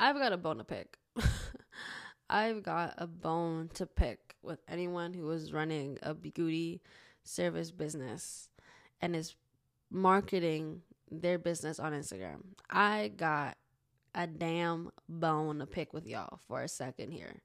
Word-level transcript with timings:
I've 0.00 0.16
got 0.16 0.32
a 0.32 0.38
bone 0.38 0.56
to 0.56 0.64
pick. 0.64 0.96
I've 2.30 2.62
got 2.62 2.94
a 2.96 3.06
bone 3.06 3.68
to 3.74 3.84
pick 3.84 4.34
with 4.42 4.58
anyone 4.66 5.12
who 5.12 5.30
is 5.30 5.52
running 5.52 5.98
a 6.02 6.14
beauty 6.14 6.80
service 7.22 7.70
business 7.70 8.48
and 9.02 9.14
is 9.14 9.34
marketing 9.90 10.80
their 11.10 11.38
business 11.38 11.78
on 11.78 11.92
Instagram. 11.92 12.38
I 12.70 13.12
got 13.14 13.58
a 14.14 14.26
damn 14.26 14.90
bone 15.06 15.58
to 15.58 15.66
pick 15.66 15.92
with 15.92 16.06
y'all 16.06 16.38
for 16.48 16.62
a 16.62 16.68
second 16.68 17.10
here. 17.10 17.42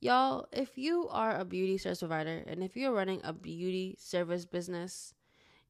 Y'all, 0.00 0.48
if 0.50 0.78
you 0.78 1.08
are 1.10 1.38
a 1.38 1.44
beauty 1.44 1.76
service 1.76 1.98
provider 1.98 2.42
and 2.46 2.64
if 2.64 2.74
you're 2.74 2.94
running 2.94 3.20
a 3.22 3.34
beauty 3.34 3.96
service 3.98 4.46
business, 4.46 5.12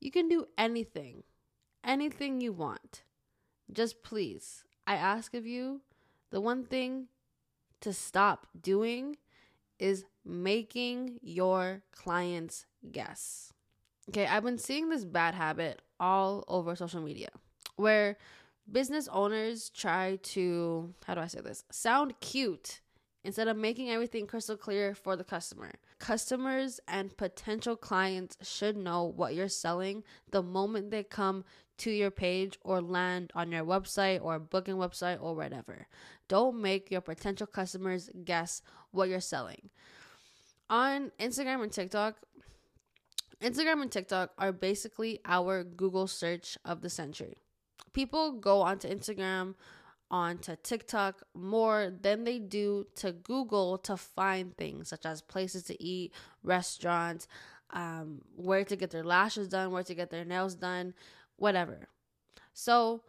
you 0.01 0.13
can 0.13 0.29
do 0.29 0.47
anything, 0.57 1.25
anything 1.83 2.41
you 2.41 2.53
want. 2.53 3.03
Just 3.73 4.05
please, 4.05 4.63
I 4.87 4.97
ask 4.97 5.35
of 5.35 5.47
you, 5.47 5.81
the 6.31 6.41
one 6.41 6.65
thing 6.65 7.09
to 7.81 7.93
stop 7.93 8.47
doing 8.61 9.17
is 9.79 10.05
making 10.25 11.19
your 11.23 11.83
clients 11.93 12.67
guess. 12.91 13.53
Okay, 14.09 14.27
I've 14.27 14.45
been 14.45 14.59
seeing 14.59 14.89
this 14.89 15.05
bad 15.05 15.35
habit 15.35 15.83
all 16.01 16.45
over 16.49 16.75
social 16.75 17.01
media 17.01 17.29
where 17.77 18.17
business 18.71 19.09
owners 19.09 19.71
try 19.71 20.19
to, 20.23 20.95
how 21.05 21.15
do 21.15 21.21
I 21.21 21.27
say 21.27 21.41
this, 21.41 21.65
sound 21.71 22.15
cute 22.21 22.81
instead 23.25 23.49
of 23.49 23.57
making 23.57 23.91
everything 23.91 24.27
crystal 24.27 24.57
clear 24.57 24.95
for 24.95 25.17
the 25.17 25.25
customer. 25.25 25.73
Customers 25.99 26.81
and 26.89 27.17
potential 27.17 27.77
clients 27.77 28.37
should 28.43 28.77
know 28.77 29.05
what 29.05 29.35
you're 29.35 29.49
selling 29.49 30.03
the 30.31 30.43
moment 30.43 30.91
they 30.91 31.05
come 31.05 31.45
to 31.83 31.91
your 31.91 32.13
page 32.13 32.59
or 32.63 32.81
land 32.81 33.33
on 33.35 33.51
your 33.51 33.65
website 33.65 34.23
or 34.23 34.39
booking 34.39 34.77
website 34.77 35.21
or 35.21 35.35
whatever. 35.35 35.89
Don't 36.29 36.63
make 36.63 36.93
your 36.93 37.01
potential 37.01 37.47
customers 37.47 38.09
guess 38.25 38.63
what 38.93 39.09
you're 39.09 39.21
selling. 39.21 39.71
On 40.71 41.11
Instagram 41.19 41.65
and 41.65 41.73
TikTok, 41.73 42.17
Instagram 43.43 43.83
and 43.83 43.91
TikTok 43.91 44.31
are 44.39 44.53
basically 44.53 45.19
our 45.25 45.65
Google 45.65 46.07
search 46.07 46.57
of 46.65 46.83
the 46.83 46.89
century. 46.89 47.39
People 47.93 48.33
go 48.33 48.61
onto 48.61 48.89
Instagram 48.89 49.57
onto 50.09 50.55
TikTok 50.63 51.23
more 51.35 51.91
than 52.01 52.23
they 52.23 52.39
do 52.39 52.87
to 52.95 53.11
Google 53.11 53.77
to 53.79 53.97
find 53.97 54.57
things 54.57 54.89
such 54.89 55.05
as 55.05 55.21
places 55.21 55.65
to 55.65 55.83
eat, 55.83 56.13
restaurants, 56.45 57.27
um, 57.71 58.21
where 58.37 58.65
to 58.65 58.77
get 58.77 58.91
their 58.91 59.03
lashes 59.03 59.49
done, 59.49 59.73
where 59.73 59.83
to 59.83 59.95
get 59.95 60.11
their 60.11 60.25
nails 60.25 60.55
done, 60.55 60.95
whatever. 61.37 61.89
So, 62.53 63.03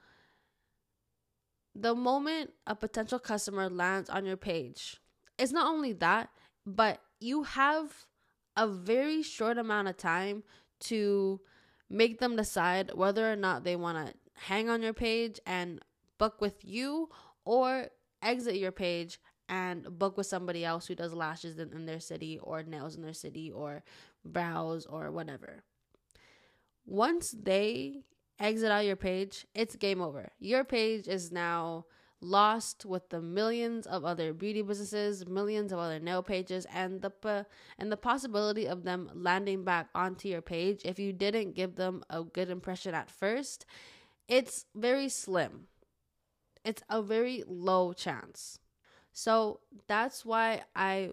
the 1.75 1.95
moment 1.95 2.51
a 2.67 2.75
potential 2.75 3.19
customer 3.19 3.69
lands 3.69 4.09
on 4.09 4.25
your 4.25 4.37
page, 4.37 4.97
it's 5.37 5.51
not 5.51 5.67
only 5.71 5.93
that, 5.93 6.29
but 6.65 7.01
you 7.19 7.43
have 7.43 8.05
a 8.55 8.67
very 8.67 9.23
short 9.23 9.57
amount 9.57 9.87
of 9.87 9.97
time 9.97 10.43
to 10.79 11.41
make 11.89 12.19
them 12.19 12.35
decide 12.35 12.93
whether 12.93 13.31
or 13.31 13.35
not 13.35 13.63
they 13.63 13.75
want 13.75 14.07
to 14.07 14.13
hang 14.33 14.69
on 14.69 14.81
your 14.81 14.93
page 14.93 15.39
and 15.45 15.79
book 16.17 16.41
with 16.41 16.63
you 16.63 17.09
or 17.45 17.87
exit 18.21 18.55
your 18.55 18.71
page 18.71 19.19
and 19.49 19.99
book 19.99 20.17
with 20.17 20.25
somebody 20.25 20.63
else 20.63 20.87
who 20.87 20.95
does 20.95 21.13
lashes 21.13 21.59
in, 21.59 21.71
in 21.73 21.85
their 21.85 21.99
city 21.99 22.39
or 22.41 22.63
nails 22.63 22.95
in 22.95 23.01
their 23.01 23.13
city 23.13 23.51
or 23.51 23.83
brows 24.23 24.85
or 24.85 25.11
whatever. 25.11 25.63
Once 26.85 27.35
they 27.37 28.03
exit 28.39 28.71
out 28.71 28.85
your 28.85 28.95
page, 28.95 29.45
it's 29.53 29.75
game 29.75 30.01
over. 30.01 30.31
Your 30.39 30.63
page 30.63 31.07
is 31.07 31.31
now 31.31 31.85
lost 32.21 32.85
with 32.85 33.09
the 33.09 33.21
millions 33.21 33.85
of 33.85 34.05
other 34.05 34.33
beauty 34.33 34.61
businesses, 34.61 35.27
millions 35.27 35.71
of 35.73 35.79
other 35.79 35.99
nail 35.99 36.23
pages, 36.23 36.65
and 36.73 37.01
the 37.01 37.45
and 37.77 37.91
the 37.91 37.97
possibility 37.97 38.65
of 38.67 38.83
them 38.83 39.09
landing 39.13 39.63
back 39.63 39.89
onto 39.93 40.29
your 40.29 40.41
page 40.41 40.81
if 40.85 40.99
you 40.99 41.11
didn't 41.11 41.53
give 41.55 41.75
them 41.75 42.03
a 42.09 42.23
good 42.23 42.49
impression 42.49 42.93
at 42.93 43.09
first, 43.09 43.65
it's 44.27 44.65
very 44.73 45.09
slim 45.09 45.67
it's 46.63 46.83
a 46.89 47.01
very 47.01 47.43
low 47.47 47.93
chance. 47.93 48.59
So 49.11 49.59
that's 49.87 50.25
why 50.25 50.63
I 50.75 51.11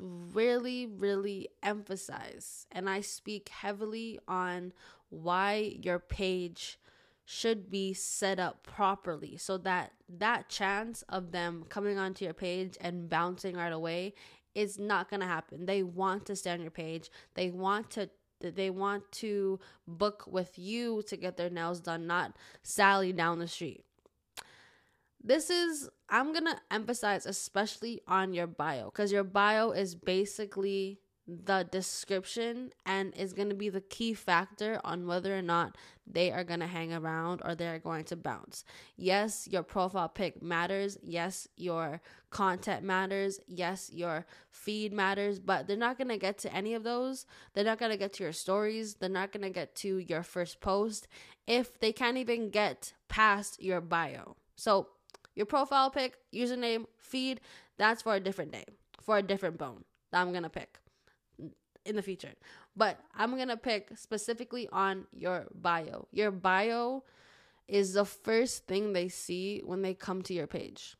really, 0.00 0.86
really 0.86 1.48
emphasize 1.62 2.66
and 2.72 2.88
I 2.88 3.02
speak 3.02 3.50
heavily 3.50 4.18
on 4.26 4.72
why 5.10 5.76
your 5.82 5.98
page 5.98 6.78
should 7.24 7.70
be 7.70 7.92
set 7.92 8.40
up 8.40 8.64
properly 8.64 9.36
so 9.36 9.56
that 9.58 9.92
that 10.08 10.48
chance 10.48 11.02
of 11.08 11.30
them 11.30 11.64
coming 11.68 11.96
onto 11.96 12.24
your 12.24 12.34
page 12.34 12.76
and 12.80 13.08
bouncing 13.08 13.56
right 13.56 13.72
away 13.72 14.14
is 14.54 14.78
not 14.78 15.08
going 15.08 15.20
to 15.20 15.26
happen. 15.26 15.66
They 15.66 15.82
want 15.84 16.26
to 16.26 16.34
stay 16.34 16.50
on 16.50 16.60
your 16.60 16.72
page. 16.72 17.08
They 17.34 17.50
want 17.50 17.90
to 17.90 18.10
they 18.40 18.70
want 18.70 19.10
to 19.12 19.60
book 19.86 20.24
with 20.26 20.58
you 20.58 21.02
to 21.08 21.16
get 21.16 21.36
their 21.36 21.50
nails 21.50 21.78
done, 21.78 22.06
not 22.06 22.36
Sally 22.62 23.12
down 23.12 23.38
the 23.38 23.46
street. 23.46 23.84
This 25.22 25.50
is, 25.50 25.90
I'm 26.08 26.32
going 26.32 26.46
to 26.46 26.56
emphasize 26.70 27.26
especially 27.26 28.00
on 28.08 28.32
your 28.32 28.46
bio 28.46 28.86
because 28.86 29.12
your 29.12 29.24
bio 29.24 29.72
is 29.72 29.94
basically 29.94 31.00
the 31.26 31.66
description 31.70 32.70
and 32.84 33.14
is 33.16 33.32
going 33.32 33.48
to 33.48 33.54
be 33.54 33.68
the 33.68 33.80
key 33.80 34.14
factor 34.14 34.80
on 34.82 35.06
whether 35.06 35.36
or 35.36 35.42
not 35.42 35.76
they 36.06 36.32
are 36.32 36.42
going 36.42 36.60
to 36.60 36.66
hang 36.66 36.92
around 36.92 37.40
or 37.44 37.54
they're 37.54 37.78
going 37.78 38.04
to 38.04 38.16
bounce. 38.16 38.64
Yes, 38.96 39.46
your 39.48 39.62
profile 39.62 40.08
pic 40.08 40.42
matters. 40.42 40.98
Yes, 41.02 41.46
your 41.56 42.00
content 42.30 42.82
matters. 42.82 43.38
Yes, 43.46 43.90
your 43.92 44.26
feed 44.50 44.92
matters, 44.92 45.38
but 45.38 45.66
they're 45.66 45.76
not 45.76 45.98
going 45.98 46.08
to 46.08 46.18
get 46.18 46.38
to 46.38 46.52
any 46.52 46.74
of 46.74 46.82
those. 46.82 47.26
They're 47.54 47.64
not 47.64 47.78
going 47.78 47.92
to 47.92 47.98
get 47.98 48.12
to 48.14 48.24
your 48.24 48.32
stories. 48.32 48.94
They're 48.94 49.08
not 49.08 49.32
going 49.32 49.44
to 49.44 49.50
get 49.50 49.76
to 49.76 49.98
your 49.98 50.22
first 50.22 50.60
post 50.60 51.06
if 51.46 51.78
they 51.78 51.92
can't 51.92 52.16
even 52.16 52.50
get 52.50 52.92
past 53.08 53.62
your 53.62 53.80
bio. 53.80 54.36
So, 54.56 54.88
your 55.36 55.46
profile 55.46 55.90
pic, 55.90 56.16
username, 56.34 56.86
feed, 56.98 57.40
that's 57.78 58.02
for 58.02 58.14
a 58.14 58.20
different 58.20 58.50
day, 58.50 58.64
for 59.00 59.16
a 59.16 59.22
different 59.22 59.58
bone 59.58 59.84
that 60.10 60.20
I'm 60.20 60.32
going 60.32 60.42
to 60.42 60.50
pick 60.50 60.79
in 61.84 61.96
the 61.96 62.02
future. 62.02 62.32
But 62.76 62.98
I'm 63.14 63.34
going 63.36 63.48
to 63.48 63.56
pick 63.56 63.96
specifically 63.96 64.68
on 64.72 65.06
your 65.12 65.46
bio. 65.54 66.06
Your 66.12 66.30
bio 66.30 67.04
is 67.68 67.94
the 67.94 68.04
first 68.04 68.66
thing 68.66 68.92
they 68.92 69.08
see 69.08 69.62
when 69.64 69.82
they 69.82 69.94
come 69.94 70.22
to 70.22 70.34
your 70.34 70.46
page. 70.46 70.96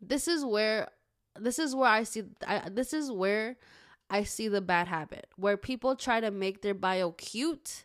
This 0.00 0.28
is 0.28 0.44
where 0.44 0.88
this 1.38 1.58
is 1.58 1.74
where 1.74 1.90
I 1.90 2.02
see 2.02 2.24
I, 2.46 2.68
this 2.70 2.92
is 2.92 3.10
where 3.12 3.56
I 4.08 4.24
see 4.24 4.48
the 4.48 4.60
bad 4.60 4.88
habit 4.88 5.26
where 5.36 5.56
people 5.56 5.94
try 5.94 6.20
to 6.20 6.30
make 6.30 6.62
their 6.62 6.74
bio 6.74 7.12
cute 7.12 7.84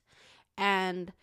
and 0.57 1.13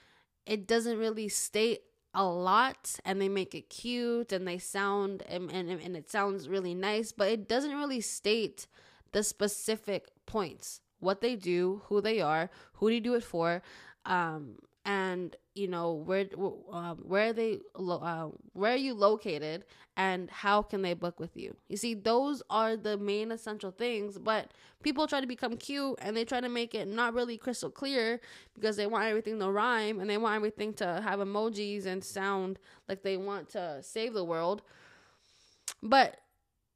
it 0.47 0.67
doesn't 0.67 0.99
really 0.99 1.28
state 1.28 1.81
a 2.15 2.25
lot 2.25 2.99
and 3.05 3.21
they 3.21 3.28
make 3.28 3.55
it 3.55 3.71
cute 3.71 4.33
and 4.33 4.47
they 4.47 4.59
sound 4.59 5.22
and, 5.28 5.51
and, 5.51 5.71
and 5.71 5.97
it 5.97 6.11
sounds 6.11 6.49
really 6.49 6.75
nice, 6.75 7.11
but 7.11 7.28
it 7.28 7.49
doesn't 7.49 7.75
really 7.75 8.01
state 8.01 8.67
the 9.12 9.22
specific 9.22 10.12
points 10.27 10.81
what 11.00 11.21
they 11.21 11.34
do, 11.34 11.83
who 11.87 12.00
they 12.00 12.21
are, 12.21 12.49
who 12.75 12.88
do 12.88 12.94
you 12.94 13.00
do 13.00 13.15
it 13.15 13.25
for, 13.25 13.60
um, 14.06 14.55
and 14.84 15.37
you 15.55 15.69
know 15.69 15.93
where 15.93 16.27
um, 16.72 16.99
where 17.03 17.33
they 17.33 17.59
uh, 17.77 18.28
where 18.53 18.72
are 18.72 18.77
you 18.77 18.94
located 18.94 19.65
and 19.97 20.28
how 20.31 20.62
can 20.62 20.83
they 20.83 20.94
book 20.94 21.21
with 21.21 21.37
you? 21.37 21.55
You 21.69 21.77
see 21.77 21.94
those 21.94 22.43
are 22.50 22.77
the 22.77 22.97
main 22.97 23.31
essential 23.31 23.71
things 23.71 24.19
but 24.19 24.50
people 24.83 25.06
try 25.06 25.21
to 25.21 25.27
become 25.27 25.56
cute 25.56 25.99
and 26.03 26.16
they 26.16 26.25
try 26.25 26.41
to 26.41 26.49
make 26.49 26.75
it 26.75 26.89
not 26.89 27.15
really 27.15 27.37
crystal 27.37 27.71
clear 27.71 28.21
because 28.54 28.77
they 28.77 28.87
want 28.87 29.04
everything 29.04 29.39
to 29.39 29.50
rhyme 29.50 30.00
and 30.00 30.10
they 30.10 30.19
want 30.19 30.34
everything 30.34 30.72
to 30.75 31.00
have 31.04 31.21
emojis 31.21 31.87
and 31.87 32.03
sound 32.03 32.59
like 32.89 33.03
they 33.03 33.16
want 33.16 33.50
to 33.50 33.78
save 33.83 34.15
the 34.15 34.25
world. 34.25 34.62
But 35.83 36.16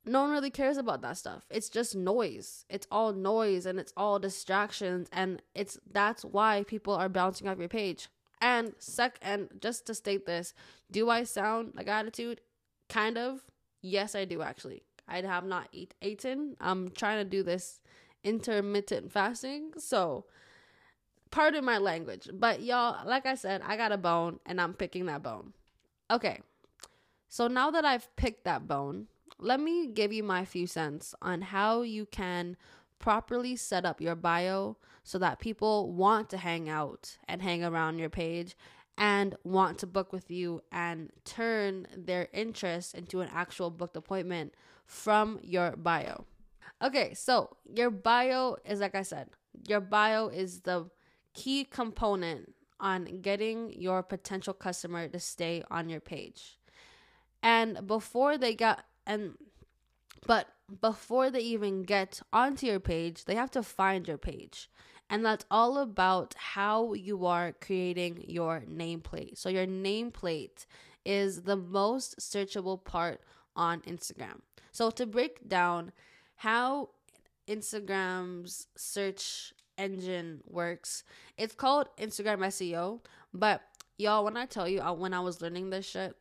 no 0.07 0.23
one 0.23 0.31
really 0.31 0.51
cares 0.51 0.77
about 0.77 1.03
that 1.03 1.17
stuff. 1.17 1.45
It's 1.51 1.69
just 1.69 1.95
noise. 1.97 2.65
It's 2.71 2.87
all 2.91 3.13
noise 3.13 3.67
and 3.67 3.79
it's 3.79 3.93
all 3.97 4.19
distractions 4.19 5.09
and 5.13 5.43
it's 5.55 5.79
that's 5.93 6.25
why 6.25 6.65
people 6.67 6.95
are 6.95 7.09
bouncing 7.09 7.49
off 7.49 7.59
your 7.59 7.69
page. 7.69 8.09
And 8.41 8.75
sec 8.79 9.19
and 9.21 9.49
just 9.61 9.87
to 9.87 9.95
state 9.95 10.27
this, 10.27 10.55
do 10.91 11.11
I 11.11 11.25
sound 11.25 11.73
like 11.75 11.89
attitude? 11.89 12.41
Kind 12.89 13.19
of. 13.19 13.43
Yes, 13.83 14.15
I 14.15 14.25
do 14.25 14.43
actually. 14.43 14.83
I 15.09 15.21
have 15.23 15.45
not 15.45 15.69
eat, 15.73 15.95
eaten. 16.01 16.57
I'm 16.61 16.91
trying 16.91 17.25
to 17.25 17.29
do 17.29 17.43
this 17.43 17.81
intermittent 18.25 19.13
fasting, 19.13 19.73
so 19.79 20.25
pardon 21.31 21.65
my 21.65 21.79
language. 21.79 22.29
But 22.33 22.63
y'all, 22.63 23.07
like 23.07 23.27
I 23.27 23.35
said, 23.35 23.63
I 23.65 23.77
got 23.77 23.93
a 23.93 23.97
bone 23.97 24.41
and 24.47 24.61
I'm 24.61 24.75
picking 24.75 25.07
that 25.07 25.23
bone. 25.23 25.53
Okay. 26.11 26.41
So 27.29 27.49
now 27.49 27.71
that 27.71 27.85
I've 27.85 28.15
picked 28.17 28.45
that 28.45 28.67
bone, 28.67 29.07
let 29.39 29.61
me 29.61 29.89
give 29.89 30.13
you 30.13 30.23
my 30.23 30.45
few 30.45 30.67
cents 30.67 31.15
on 31.21 31.43
how 31.43 31.83
you 31.83 32.07
can 32.07 32.57
properly 32.99 33.57
set 33.57 33.85
up 33.85 34.01
your 34.01 34.15
bio 34.15 34.77
so 35.05 35.19
that 35.19 35.39
people 35.39 35.93
want 35.93 36.31
to 36.31 36.37
hang 36.39 36.69
out 36.69 37.19
and 37.29 37.43
hang 37.43 37.63
around 37.63 37.99
your 37.99 38.11
page 38.11 38.57
and 38.99 39.35
want 39.45 39.79
to 39.79 39.87
book 39.87 40.13
with 40.13 40.31
you 40.31 40.63
and 40.73 41.11
turn 41.25 41.87
their 41.97 42.29
interest 42.33 42.95
into 42.95 43.21
an 43.21 43.29
actual 43.33 43.71
booked 43.71 43.97
appointment 43.97 44.55
from 44.87 45.39
your 45.43 45.73
bio. 45.77 46.25
Okay, 46.83 47.15
so 47.15 47.57
your 47.73 47.91
bio 47.91 48.57
is 48.65 48.81
like 48.81 48.95
I 48.95 49.03
said, 49.03 49.29
your 49.69 49.81
bio 49.81 50.29
is 50.29 50.61
the 50.61 50.91
key 51.35 51.65
component 51.65 52.55
on 52.81 53.21
getting 53.21 53.73
your 53.73 54.03
potential 54.03 54.55
customer 54.55 55.09
to 55.09 55.21
stay 55.21 55.63
on 55.71 55.89
your 55.89 56.01
page. 56.01 56.59
And 57.43 57.87
before 57.87 58.39
they 58.39 58.55
got 58.55 58.85
and 59.07 59.35
but 60.27 60.49
before 60.81 61.31
they 61.31 61.41
even 61.41 61.85
get 61.85 62.21
onto 62.33 62.67
your 62.67 62.81
page, 62.81 63.25
they 63.25 63.37
have 63.37 63.51
to 63.53 63.63
find 63.63 64.07
your 64.09 64.19
page. 64.19 64.69
And 65.09 65.25
that's 65.25 65.45
all 65.51 65.79
about 65.79 66.35
how 66.37 66.93
you 66.95 67.27
are 67.27 67.53
creating 67.53 68.25
your 68.27 68.65
nameplate. 68.69 69.39
So, 69.39 69.49
your 69.49 69.67
nameplate 69.67 70.67
is 71.05 71.43
the 71.43 71.57
most 71.57 72.19
searchable 72.19 72.83
part 72.83 73.21
on 73.55 73.83
Instagram. 73.83 74.41
So, 74.73 74.91
to 74.91 75.07
break 75.07 75.49
down 75.49 75.93
how 76.35 76.91
Instagram's 77.47 78.67
search 78.77 79.53
engine 79.79 80.43
works, 80.45 81.05
it's 81.39 81.55
called 81.55 81.87
Instagram 81.99 82.39
SEO. 82.39 83.01
But, 83.33 83.63
y'all, 83.99 84.25
when 84.25 84.37
I 84.37 84.47
tell 84.47 84.69
you, 84.69 84.81
uh, 84.81 84.93
when 84.93 85.15
I 85.15 85.21
was 85.21 85.41
learning 85.41 85.71
this 85.71 85.87
shit, 85.87 86.17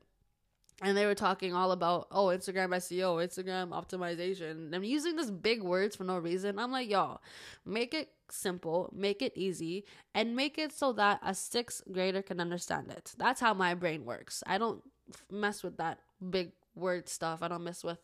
and 0.81 0.97
they 0.97 1.05
were 1.05 1.15
talking 1.15 1.53
all 1.53 1.71
about 1.71 2.07
oh 2.11 2.27
Instagram 2.27 2.69
SEO, 2.69 3.25
Instagram 3.25 3.69
optimization. 3.69 4.73
I'm 4.75 4.83
using 4.83 5.15
this 5.15 5.31
big 5.31 5.63
words 5.63 5.95
for 5.95 6.03
no 6.03 6.17
reason. 6.17 6.59
I'm 6.59 6.71
like, 6.71 6.89
y'all, 6.89 7.21
make 7.65 7.93
it 7.93 8.09
simple, 8.29 8.89
make 8.93 9.21
it 9.21 9.33
easy, 9.35 9.85
and 10.13 10.35
make 10.35 10.57
it 10.57 10.73
so 10.73 10.91
that 10.93 11.19
a 11.23 11.33
sixth 11.33 11.83
grader 11.91 12.21
can 12.21 12.39
understand 12.39 12.91
it. 12.91 13.13
That's 13.17 13.39
how 13.39 13.53
my 13.53 13.73
brain 13.73 14.05
works. 14.05 14.43
I 14.45 14.57
don't 14.57 14.83
mess 15.31 15.63
with 15.63 15.77
that 15.77 15.99
big 16.29 16.51
word 16.75 17.07
stuff. 17.07 17.41
I 17.41 17.47
don't 17.47 17.63
mess 17.63 17.83
with 17.83 17.99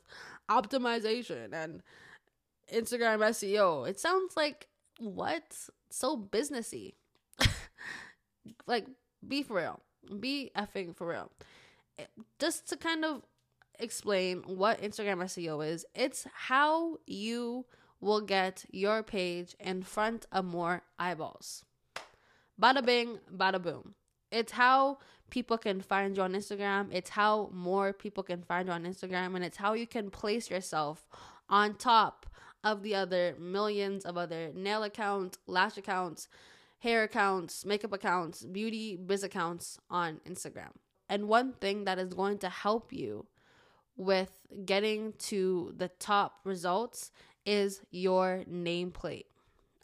optimization 0.50 1.51
and 1.51 1.83
Instagram 2.73 3.19
SEO. 3.19 3.88
It 3.89 4.00
sounds 4.00 4.38
like 4.38 4.68
what? 4.97 5.44
So 5.89 6.18
businessy. 6.18 6.94
like, 8.65 8.85
be 9.27 9.44
for 9.44 9.57
real. 9.57 9.81
Be 10.19 10.51
effing 10.56 10.95
for 10.95 11.07
real 11.07 11.31
just 12.39 12.69
to 12.69 12.77
kind 12.77 13.06
of 13.06 13.21
explain 13.80 14.44
what 14.45 14.81
Instagram 14.81 15.18
SEO 15.24 15.65
is, 15.65 15.86
it's 15.95 16.27
how 16.33 16.98
you 17.07 17.65
will 18.00 18.21
get 18.21 18.65
your 18.71 19.03
page 19.03 19.56
in 19.59 19.83
front 19.83 20.25
of 20.31 20.45
more 20.45 20.81
eyeballs. 20.98 21.63
Bada 22.62 22.86
bing, 22.86 23.19
bada 23.36 23.62
boom. 23.62 23.95
It's 24.31 24.51
how 24.51 25.00
people 25.30 25.57
can 25.57 25.81
find 25.81 26.15
you 26.15 26.24
on 26.24 26.33
Instagram. 26.33 26.89
It's 26.92 27.09
how 27.09 27.50
more 27.53 27.94
people 27.94 28.24
can 28.24 28.44
find 28.44 28.68
you 28.68 28.74
on 28.74 28.83
Instagram. 28.83 29.36
And 29.36 29.44
it's 29.44 29.57
how 29.57 29.74
you 29.74 29.88
can 29.88 30.09
place 30.09 30.50
yourself 30.50 31.07
on 31.50 31.75
top 31.75 32.25
of 32.63 32.83
the 32.83 32.95
other 32.95 33.36
millions 33.39 34.06
of 34.06 34.18
other 34.18 34.51
nail 34.54 34.83
accounts, 34.83 35.38
lash 35.47 35.77
accounts, 35.77 36.27
hair 36.80 37.04
accounts, 37.04 37.65
makeup 37.65 37.94
accounts, 37.94 38.44
beauty 38.44 38.95
biz 38.95 39.24
accounts 39.24 39.80
on 39.89 40.19
Instagram. 40.27 40.71
And 41.11 41.27
one 41.27 41.51
thing 41.59 41.83
that 41.83 41.99
is 41.99 42.13
going 42.13 42.37
to 42.37 42.47
help 42.47 42.93
you 42.93 43.25
with 43.97 44.31
getting 44.65 45.11
to 45.19 45.73
the 45.75 45.89
top 45.89 46.39
results 46.45 47.11
is 47.45 47.81
your 47.91 48.45
nameplate. 48.49 49.25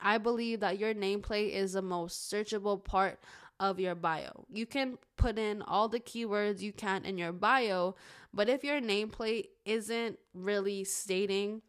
I 0.02 0.20
believe 0.20 0.62
that 0.62 0.80
your 0.80 0.94
nameplate 0.94 1.52
is 1.52 1.74
the 1.74 1.82
most 1.82 2.32
searchable 2.32 2.82
part 2.82 3.20
of 3.60 3.78
your 3.78 3.94
bio. 3.94 4.46
You 4.50 4.66
can 4.66 4.98
put 5.18 5.38
in 5.38 5.62
all 5.64 5.90
the 5.90 6.00
keywords 6.00 6.62
you 6.62 6.72
can 6.72 7.04
in 7.04 7.18
your 7.18 7.34
bio, 7.34 7.96
but 8.34 8.48
if 8.48 8.64
your 8.64 8.80
nameplate 8.80 9.48
isn't 9.66 10.18
really 10.34 10.86
stating 10.86 11.62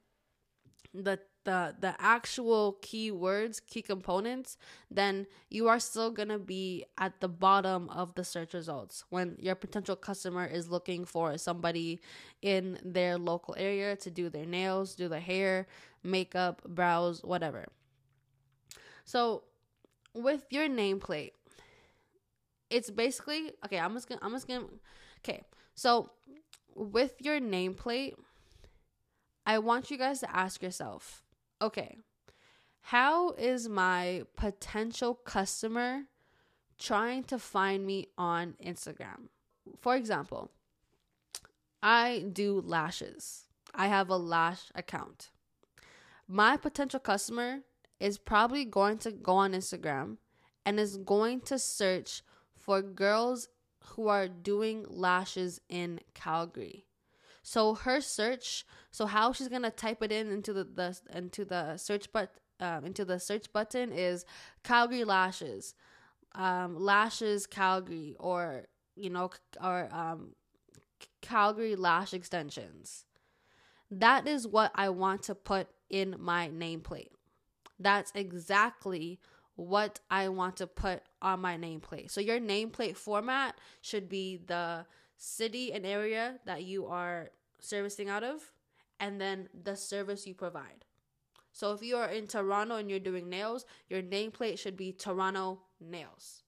the 0.95 1.19
the 1.49 1.75
the 1.81 1.95
actual 1.99 2.77
keywords, 2.83 3.61
key 3.67 3.81
components, 3.81 4.59
then 4.91 5.27
you 5.49 5.67
are 5.67 5.81
still 5.81 6.11
going 6.11 6.29
to 6.29 6.39
be 6.39 6.85
at 6.99 7.21
the 7.21 7.29
bottom 7.29 7.89
of 7.89 8.15
the 8.17 8.23
search 8.23 8.53
results 8.53 9.05
when 9.09 9.37
your 9.41 9.55
potential 9.55 9.97
customer 9.97 10.45
is 10.45 10.69
looking 10.69 11.07
for 11.07 11.39
somebody 11.39 12.01
in 12.43 12.79
their 12.85 13.17
local 13.17 13.55
area 13.57 13.97
to 13.97 14.11
do 14.11 14.29
their 14.29 14.45
nails, 14.45 14.95
do 14.95 15.09
their 15.09 15.21
hair, 15.21 15.67
makeup, 16.03 16.61
brows, 16.69 17.25
whatever. 17.25 17.65
So, 19.07 19.45
with 20.13 20.45
your 20.51 20.69
nameplate, 20.69 21.33
it's 22.69 22.91
basically 22.91 23.53
okay, 23.65 23.79
I'm 23.79 23.95
just 23.95 24.09
to 24.09 24.19
I'm 24.21 24.33
just 24.33 24.47
to 24.49 24.69
Okay. 25.25 25.45
So, 25.75 26.11
with 26.75 27.15
your 27.21 27.41
nameplate, 27.41 28.17
I 29.47 29.59
want 29.61 29.91
you 29.91 29.97
guys 29.97 30.21
to 30.21 30.37
ask 30.37 30.63
yourself 30.63 31.23
okay, 31.61 31.97
how 32.81 33.33
is 33.33 33.69
my 33.69 34.23
potential 34.37 35.15
customer 35.15 36.05
trying 36.79 37.25
to 37.25 37.39
find 37.39 37.85
me 37.85 38.07
on 38.17 38.55
Instagram? 38.65 39.29
For 39.81 39.97
example, 39.97 40.51
I 41.83 42.25
do 42.33 42.61
lashes. 42.61 43.45
I 43.75 43.89
have 43.89 44.09
a 44.09 44.17
lash 44.17 44.71
account. 44.75 45.31
My 46.27 46.57
potential 46.57 47.01
customer 47.01 47.61
is 48.01 48.19
probably 48.19 48.65
going 48.65 48.99
to 48.99 49.13
go 49.13 49.33
on 49.33 49.53
Instagram 49.53 50.19
and 50.65 50.79
is 50.79 50.97
going 50.99 51.41
to 51.43 51.59
search 51.59 52.23
for 52.57 52.83
girls 52.83 53.49
who 53.85 54.09
are 54.09 54.29
doing 54.29 54.85
lashes 54.89 55.61
in 55.69 56.01
Calgary. 56.15 56.88
So 57.49 57.77
her 57.77 58.03
search, 58.03 58.67
so 58.91 59.07
how 59.07 59.33
she's 59.33 59.49
gonna 59.49 59.71
type 59.71 60.03
it 60.03 60.13
in 60.13 60.31
into 60.31 60.53
the, 60.53 60.65
the 60.65 60.99
into 61.15 61.47
the 61.47 61.79
search 61.79 62.13
but 62.13 62.35
um, 62.61 62.85
into 62.85 63.07
the 63.07 63.19
search 63.19 63.51
button 63.55 63.91
is 63.91 64.27
Calgary 64.65 65.05
lashes, 65.05 65.75
um, 66.35 66.79
lashes 66.79 67.47
Calgary, 67.47 68.15
or 68.21 68.67
you 68.97 69.09
know, 69.09 69.31
or 69.65 69.89
um, 69.93 70.35
Calgary 71.23 71.75
lash 71.75 72.13
extensions. 72.13 73.07
That 73.91 74.29
is 74.29 74.47
what 74.47 74.71
I 74.75 74.91
want 74.91 75.23
to 75.23 75.35
put 75.35 75.69
in 75.89 76.17
my 76.19 76.51
nameplate. 76.51 77.13
That's 77.79 78.13
exactly 78.15 79.21
what 79.57 80.01
I 80.11 80.29
want 80.29 80.59
to 80.59 80.67
put 80.67 81.03
on 81.23 81.41
my 81.41 81.57
nameplate. 81.57 82.11
So 82.11 82.21
your 82.21 82.41
nameplate 82.41 82.99
format 82.99 83.59
should 83.81 84.07
be 84.07 84.37
the 84.37 84.85
city 85.19 85.73
and 85.73 85.85
area 85.85 86.39
that 86.47 86.63
you 86.63 86.87
are 86.87 87.29
servicing 87.61 88.09
out 88.09 88.25
of, 88.25 88.53
and 89.01 89.21
then 89.21 89.49
the 89.63 89.77
service 89.77 90.27
you 90.27 90.35
provide. 90.35 90.85
So 91.53 91.73
if 91.73 91.83
you 91.83 91.97
are 91.97 92.09
in 92.09 92.27
Toronto 92.27 92.77
and 92.77 92.89
you're 92.89 93.01
doing 93.01 93.29
nails, 93.29 93.67
your 93.89 94.01
nameplate 94.01 94.59
should 94.59 94.77
be 94.77 94.93
Toronto 94.93 95.61
Nails. 95.81 96.45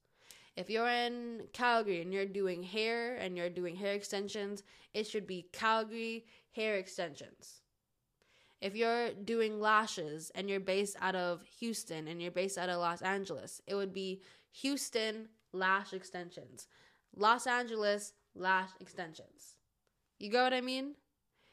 If 0.57 0.71
you're 0.71 0.89
in 0.89 1.49
Calgary 1.53 2.01
and 2.01 2.13
you're 2.13 2.27
doing 2.27 2.63
hair 2.63 3.17
and 3.17 3.37
you're 3.37 3.51
doing 3.51 3.77
hair 3.77 3.95
extensions, 3.95 4.63
it 4.95 5.05
should 5.05 5.27
be 5.27 5.49
Calgary 5.53 6.27
Hair 6.53 6.77
Extensions. 6.77 7.63
If 8.61 8.77
you're 8.77 9.11
doing 9.13 9.59
lashes 9.59 10.31
and 10.35 10.51
you're 10.51 10.61
based 10.61 10.97
out 11.01 11.17
of 11.17 11.43
Houston 11.59 12.09
and 12.09 12.21
you're 12.21 12.31
based 12.31 12.59
out 12.59 12.69
of 12.69 12.79
Los 12.79 13.01
Angeles, 13.01 13.63
it 13.67 13.75
would 13.75 13.95
be 13.95 14.21
Houston 14.53 15.29
Lash 15.53 15.93
Extensions. 15.93 16.67
Los 17.17 17.47
Angeles 17.47 18.13
Lash 18.35 18.71
Extensions. 18.81 19.57
You 20.19 20.31
get 20.31 20.43
what 20.43 20.53
I 20.53 20.61
mean? 20.61 20.95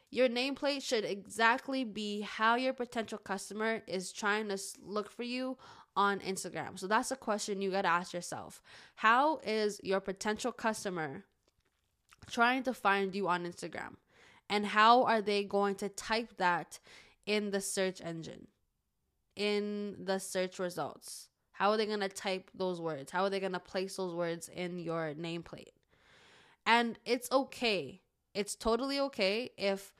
Your 0.10 0.29
nameplate 0.29 0.84
should 0.84 1.03
exactly 1.03 1.84
be 1.84 2.22
how 2.22 2.55
your 2.55 2.74
potential 2.74 3.17
customer 3.17 3.81
is 3.88 4.13
trying 4.13 4.48
to 4.50 4.57
look 4.81 5.12
for 5.12 5.24
you 5.24 5.57
on 5.98 6.19
Instagram. 6.19 6.79
So 6.79 6.88
that's 6.88 7.12
a 7.12 7.15
question 7.15 7.62
you 7.62 7.72
got 7.72 7.81
to 7.81 7.89
ask 7.89 8.13
yourself. 8.13 8.62
How 8.96 9.39
is 9.43 9.81
your 9.84 10.00
potential 10.00 10.51
customer 10.51 11.25
trying 12.29 12.63
to 12.63 12.74
find 12.74 13.13
you 13.15 13.27
on 13.27 13.46
Instagram? 13.46 13.96
And 14.50 14.65
how 14.65 15.03
are 15.03 15.22
they 15.22 15.43
going 15.43 15.75
to 15.75 15.89
type 15.89 16.38
that 16.38 16.79
in 17.25 17.51
the 17.51 17.60
search 17.60 18.00
engine, 18.00 18.48
in 19.36 19.98
the 20.05 20.19
search 20.19 20.57
results? 20.57 21.27
How 21.51 21.72
are 21.72 21.77
they 21.77 21.86
going 21.86 22.00
to 22.00 22.10
type 22.10 22.50
those 22.53 22.79
words? 22.79 23.12
How 23.12 23.24
are 23.24 23.29
they 23.29 23.41
going 23.41 23.51
to 23.53 23.60
place 23.60 23.98
those 23.98 24.13
words 24.13 24.48
in 24.48 24.79
your 24.79 25.15
nameplate? 25.19 25.76
And 26.67 27.00
it's 27.05 27.31
okay 27.31 28.01
it's 28.38 28.55
totally 28.55 29.00
okay 29.00 29.50
if 29.57 29.95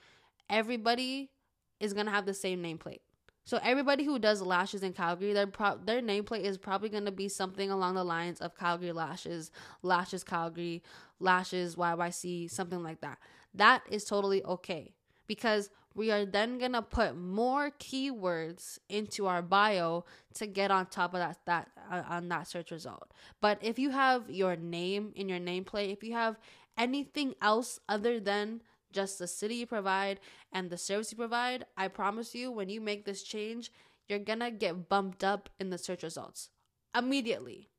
everybody 0.48 1.32
is 1.80 1.94
gonna 1.94 2.12
have 2.12 2.28
the 2.28 2.36
same 2.36 2.62
nameplate. 2.62 3.00
So 3.46 3.60
everybody 3.64 4.04
who 4.04 4.20
does 4.20 4.44
lashes 4.44 4.84
in 4.84 4.94
Calgary, 4.94 5.34
their 5.34 5.48
pro- 5.48 5.80
their 5.84 6.02
nameplate 6.02 6.42
is 6.42 6.58
probably 6.58 6.90
gonna 6.90 7.12
be 7.12 7.30
something 7.30 7.72
along 7.72 7.96
the 7.96 8.04
lines 8.04 8.40
of 8.40 8.56
Calgary 8.56 8.92
lashes, 8.92 9.50
lashes 9.82 10.24
Calgary, 10.24 10.84
lashes 11.20 11.76
YYC, 11.76 12.48
something 12.48 12.84
like 12.84 13.02
that. 13.02 13.18
That 13.56 13.82
is 13.90 14.06
totally 14.06 14.44
okay 14.44 14.94
because 15.26 15.72
we 15.98 16.12
are 16.12 16.26
then 16.26 16.60
gonna 16.60 16.84
put 16.84 17.18
more 17.18 17.72
keywords 17.72 18.78
into 18.88 19.26
our 19.26 19.42
bio 19.42 20.06
to 20.36 20.46
get 20.46 20.70
on 20.70 20.86
top 20.86 21.16
of 21.16 21.20
that 21.20 21.40
that 21.46 21.70
uh, 21.92 22.04
on 22.08 22.30
that 22.30 22.48
search 22.48 22.70
result. 22.70 23.12
But 23.42 23.58
if 23.62 23.80
you 23.80 23.90
have 23.90 24.30
your 24.30 24.56
name 24.56 25.12
in 25.16 25.28
your 25.28 25.40
nameplate, 25.40 25.92
if 25.92 26.04
you 26.04 26.14
have 26.14 26.38
anything 26.78 27.34
else 27.42 27.80
other 27.90 28.20
than 28.20 28.62
just 28.94 29.18
the 29.18 29.28
city 29.28 29.56
you 29.56 29.66
provide 29.66 30.20
and 30.54 30.70
the 30.70 30.78
service 30.78 31.12
you 31.12 31.18
provide, 31.18 31.66
I 31.76 31.88
promise 31.88 32.36
you, 32.36 32.52
when 32.52 32.70
you 32.70 32.80
make 32.80 33.06
this 33.06 33.24
change, 33.24 33.72
you're 34.08 34.20
gonna 34.20 34.52
get 34.52 34.88
bumped 34.88 35.24
up 35.24 35.50
in 35.60 35.72
the 35.72 35.80
search 35.80 36.04
results 36.04 36.50
immediately. 36.96 37.70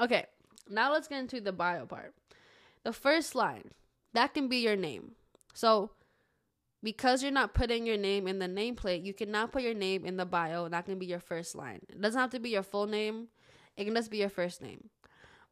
Okay, 0.00 0.24
now 0.70 0.90
let's 0.90 1.08
get 1.08 1.20
into 1.20 1.42
the 1.42 1.52
bio 1.52 1.84
part. 1.84 2.14
The 2.84 2.92
first 2.94 3.34
line 3.34 3.70
that 4.14 4.32
can 4.32 4.48
be 4.48 4.58
your 4.58 4.76
name. 4.76 5.12
So, 5.52 5.90
because 6.82 7.22
you're 7.22 7.32
not 7.32 7.54
putting 7.54 7.86
your 7.86 7.96
name 7.96 8.26
in 8.26 8.38
the 8.38 8.46
nameplate, 8.46 9.04
you 9.04 9.14
cannot 9.14 9.52
put 9.52 9.62
your 9.62 9.74
name 9.74 10.04
in 10.04 10.16
the 10.16 10.26
bio. 10.26 10.68
That 10.68 10.86
can 10.86 10.98
be 10.98 11.06
your 11.06 11.20
first 11.20 11.54
line. 11.54 11.80
It 11.88 12.00
doesn't 12.00 12.20
have 12.20 12.30
to 12.30 12.40
be 12.40 12.50
your 12.50 12.62
full 12.62 12.86
name, 12.86 13.28
it 13.76 13.84
can 13.84 13.94
just 13.94 14.10
be 14.10 14.18
your 14.18 14.28
first 14.28 14.60
name. 14.60 14.90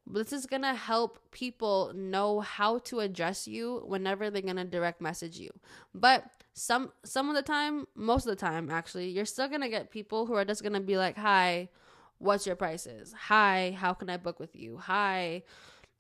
This 0.07 0.33
is 0.33 0.47
gonna 0.47 0.75
help 0.75 1.21
people 1.31 1.93
know 1.95 2.41
how 2.41 2.79
to 2.79 3.01
address 3.01 3.47
you 3.47 3.85
whenever 3.87 4.31
they're 4.31 4.43
gonna 4.43 4.65
direct 4.65 5.01
message 5.01 5.39
you. 5.39 5.51
But 5.95 6.25
some 6.53 6.93
some 7.05 7.29
of 7.29 7.37
the 7.37 7.43
time, 7.43 7.87
most 7.95 8.27
of 8.27 8.31
the 8.31 8.41
time 8.41 8.71
actually, 8.71 9.11
you're 9.11 9.25
still 9.25 9.49
gonna 9.49 9.69
get 9.69 9.91
people 9.91 10.27
who 10.27 10.35
are 10.35 10.45
just 10.45 10.63
gonna 10.63 10.81
be 10.81 10.97
like, 10.97 11.17
Hi, 11.17 11.69
what's 12.19 12.47
your 12.47 12.57
prices? 12.57 13.15
Hi, 13.29 13.77
how 13.79 13.95
can 13.95 14.11
I 14.11 14.17
book 14.17 14.41
with 14.41 14.57
you? 14.57 14.79
Hi, 14.79 15.43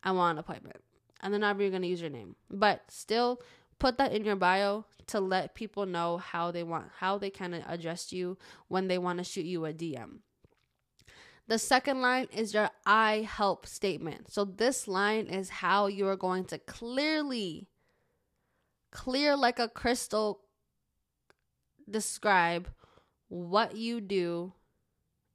I 0.02 0.12
want 0.12 0.36
an 0.36 0.40
appointment. 0.40 0.82
And 1.22 1.32
then 1.32 1.42
never 1.42 1.62
you're 1.62 1.70
gonna 1.70 1.86
use 1.86 2.00
your 2.00 2.10
name. 2.10 2.34
But 2.50 2.82
still 2.88 3.40
put 3.80 3.98
that 3.98 4.12
in 4.12 4.24
your 4.24 4.36
bio 4.36 4.84
to 5.08 5.18
let 5.18 5.56
people 5.56 5.86
know 5.86 6.18
how 6.18 6.52
they 6.52 6.62
want 6.62 6.86
how 6.98 7.18
they 7.18 7.30
kind 7.30 7.54
of 7.54 7.64
address 7.66 8.12
you 8.12 8.38
when 8.68 8.86
they 8.86 8.98
want 8.98 9.18
to 9.18 9.24
shoot 9.24 9.44
you 9.44 9.66
a 9.66 9.72
DM. 9.72 10.18
The 11.48 11.58
second 11.58 12.00
line 12.00 12.28
is 12.32 12.54
your 12.54 12.70
I 12.86 13.26
help 13.28 13.66
statement. 13.66 14.32
So 14.32 14.44
this 14.44 14.86
line 14.86 15.26
is 15.26 15.48
how 15.48 15.88
you 15.88 16.06
are 16.06 16.16
going 16.16 16.44
to 16.44 16.58
clearly, 16.58 17.66
clear 18.92 19.36
like 19.36 19.58
a 19.58 19.68
crystal, 19.68 20.42
describe 21.90 22.68
what 23.26 23.76
you 23.76 24.00
do 24.00 24.52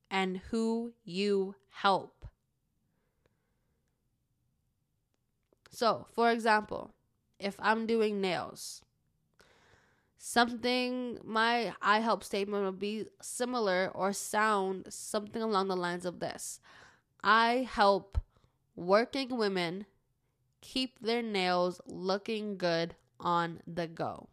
and 0.10 0.38
who 0.52 0.94
you 1.04 1.56
help. 1.70 2.26
So, 5.70 6.08
for 6.14 6.32
example, 6.32 6.95
if 7.40 7.56
I'm 7.60 7.86
doing 7.86 8.22
nails, 8.22 8.82
something 10.18 11.20
my 11.24 11.74
I 11.82 12.00
help 12.00 12.24
statement 12.24 12.66
would 12.66 12.80
be 12.80 13.06
similar 13.22 13.92
or 13.94 14.14
sound 14.14 14.88
something 14.90 15.42
along 15.42 15.68
the 15.68 15.76
lines 15.76 16.06
of 16.06 16.20
this. 16.20 16.60
I 17.24 17.68
help 17.70 18.18
working 18.76 19.38
women 19.38 19.86
keep 20.62 21.00
their 21.00 21.22
nails 21.22 21.82
looking 21.86 22.58
good 22.58 22.96
on 23.20 23.62
the 23.68 23.88
go. 23.88 24.30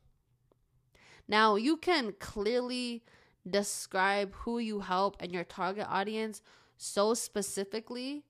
Now, 1.29 1.57
you 1.57 1.77
can 1.77 2.15
clearly 2.19 3.05
describe 3.49 4.35
who 4.35 4.59
you 4.59 4.81
help 4.81 5.17
and 5.21 5.33
your 5.33 5.45
target 5.45 5.87
audience 5.89 6.43
so 6.77 7.15
specifically 7.15 8.25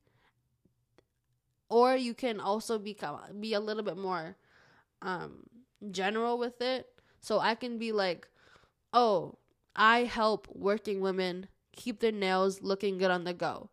or 1.69 1.97
you 1.97 2.12
can 2.12 2.38
also 2.38 2.79
become 2.79 3.19
be 3.41 3.55
a 3.55 3.61
little 3.61 3.83
bit 3.83 3.97
more 3.97 4.37
um 5.02 5.44
general 5.90 6.38
with 6.38 6.61
it 6.61 6.87
so 7.21 7.38
I 7.38 7.54
can 7.54 7.78
be 7.78 7.92
like, 7.92 8.28
oh, 8.92 9.38
I 9.75 10.04
help 10.04 10.49
working 10.52 11.00
women 11.00 11.47
keep 11.75 12.00
their 12.00 12.12
nails 12.12 12.62
looking 12.62 12.99
good 12.99 13.11
on 13.11 13.25
the 13.25 13.32
go. 13.32 13.71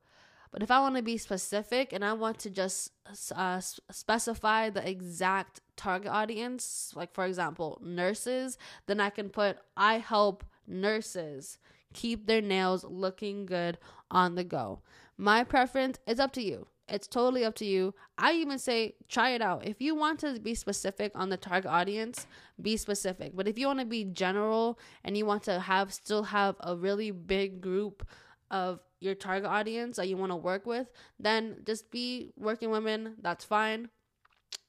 But 0.52 0.64
if 0.64 0.72
I 0.72 0.80
want 0.80 0.96
to 0.96 1.04
be 1.04 1.18
specific 1.18 1.94
and 1.94 2.04
I 2.04 2.14
want 2.14 2.40
to 2.40 2.50
just 2.50 2.92
uh, 3.36 3.60
specify 3.60 4.70
the 4.70 4.88
exact 4.88 5.62
target 5.76 6.12
audience, 6.12 6.92
like 6.96 7.14
for 7.14 7.26
example, 7.26 7.80
nurses, 7.84 8.58
then 8.88 9.00
I 9.00 9.10
can 9.10 9.30
put 9.30 9.58
I 9.78 10.00
help 10.00 10.44
nurses 10.66 11.58
keep 11.94 12.26
their 12.26 12.42
nails 12.42 12.84
looking 12.84 13.46
good 13.46 13.78
on 14.10 14.36
the 14.36 14.44
go. 14.44 14.82
My 15.18 15.44
preference 15.44 16.00
is 16.08 16.20
up 16.20 16.32
to 16.34 16.42
you. 16.42 16.68
It's 16.92 17.08
totally 17.08 17.46
up 17.46 17.56
to 17.56 17.66
you. 17.66 17.94
I 18.18 18.34
even 18.34 18.60
say 18.60 18.96
try 19.08 19.32
it 19.32 19.42
out. 19.42 19.66
If 19.66 19.82
you 19.82 19.96
want 19.96 20.20
to 20.22 20.40
be 20.40 20.56
specific 20.56 21.12
on 21.16 21.30
the 21.30 21.38
target 21.38 21.70
audience, 21.70 22.28
be 22.62 22.78
specific. 22.78 23.36
But 23.36 23.48
if 23.48 23.58
you 23.58 23.68
want 23.68 23.80
to 23.80 23.86
be 23.86 24.04
general 24.04 24.80
and 25.04 25.18
you 25.18 25.26
want 25.26 25.44
to 25.44 25.60
have 25.60 25.94
still 25.94 26.24
have 26.24 26.56
a 26.62 26.76
really 26.76 27.12
big 27.12 27.62
group 27.62 28.08
of 28.52 28.80
your 29.00 29.16
target 29.16 29.50
audience 29.50 29.98
that 29.98 30.08
you 30.08 30.18
want 30.18 30.32
to 30.32 30.36
work 30.36 30.66
with, 30.66 30.90
then 31.20 31.58
just 31.66 31.92
be 31.92 32.34
working 32.38 32.72
women. 32.72 33.16
That's 33.22 33.46
fine. 33.46 33.90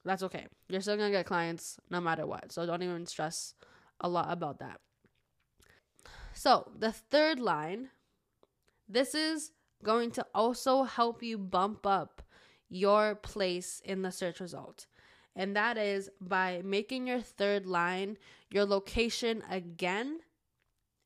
That's 0.05 0.23
okay. 0.23 0.47
You're 0.69 0.81
still 0.81 0.97
going 0.97 1.11
to 1.11 1.19
get 1.19 1.27
clients 1.27 1.79
no 1.91 2.01
matter 2.01 2.27
what. 2.27 2.53
So 2.53 2.65
don't 2.67 2.83
even 2.83 3.07
stress 3.07 3.55
a 4.01 4.09
lot 4.09 4.33
about 4.33 4.59
that. 4.61 4.81
So, 6.33 6.71
the 6.79 6.93
third 6.93 7.39
line, 7.39 7.91
this 8.89 9.15
is 9.15 9.53
going 9.83 10.11
to 10.13 10.27
also 10.35 10.85
help 10.85 11.23
you 11.23 11.39
bump 11.39 11.87
up 11.87 12.23
your 12.69 13.15
place 13.15 13.83
in 13.85 14.03
the 14.03 14.13
search 14.13 14.41
result. 14.41 14.87
And 15.37 15.57
that 15.57 15.79
is 15.79 16.11
by 16.21 16.61
making 16.65 17.07
your 17.07 17.21
third 17.21 17.67
line 17.67 18.19
your 18.51 18.65
location 18.65 19.43
again 19.49 20.21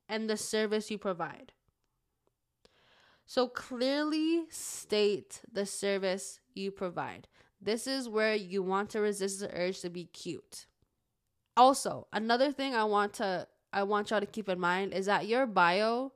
and 0.09 0.29
the 0.29 0.37
service 0.37 0.91
you 0.91 0.99
provide. 0.99 1.53
So 3.27 3.49
clearly 3.49 4.45
state 4.51 5.41
the 5.51 5.67
service 5.67 6.41
you 6.55 6.71
provide. 6.71 7.29
This 7.61 7.87
is 7.87 8.09
where 8.09 8.35
you 8.35 8.63
want 8.63 8.91
to 8.91 9.01
resist 9.01 9.41
the 9.41 9.51
urge 9.55 9.81
to 9.81 9.91
be 9.91 10.05
cute. 10.05 10.67
Also, 11.57 12.07
another 12.13 12.53
thing 12.53 12.75
I 12.75 12.85
want 12.85 13.15
to 13.15 13.47
I 13.73 13.83
want 13.83 14.11
y'all 14.11 14.21
to 14.21 14.27
keep 14.27 14.49
in 14.49 14.61
mind 14.61 14.95
is 14.95 15.07
that 15.07 15.27
your 15.27 15.47
bio 15.47 16.13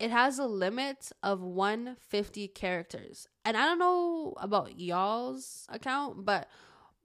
it 0.00 0.10
has 0.10 0.38
a 0.38 0.46
limit 0.46 1.12
of 1.22 1.42
150 1.42 2.48
characters. 2.48 3.28
And 3.44 3.54
I 3.54 3.66
don't 3.66 3.78
know 3.78 4.34
about 4.38 4.80
y'all's 4.80 5.66
account, 5.68 6.24
but 6.24 6.48